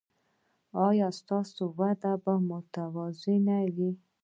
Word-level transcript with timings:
ایا 0.87 1.07
ستاسو 1.19 1.63
وده 1.77 2.13
به 2.23 2.33
متوازنه 2.49 3.59
وي؟ 3.75 3.91